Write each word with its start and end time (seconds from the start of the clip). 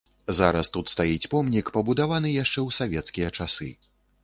Зараз 0.37 0.69
тут 0.77 0.89
стаіць 0.93 1.29
помнік, 1.33 1.69
пабудаваны 1.77 2.33
яшчэ 2.43 2.59
ў 2.67 2.79
савецкія 2.81 3.29
часы. 3.41 3.71